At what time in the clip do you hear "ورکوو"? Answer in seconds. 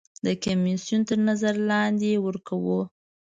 2.25-2.79